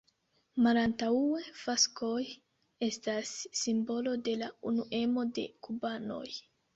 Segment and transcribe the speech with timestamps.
[0.67, 2.23] Malantaŭe faskoj
[2.87, 3.33] estas
[3.65, 6.25] simbolo de la unuemo de kubanoj.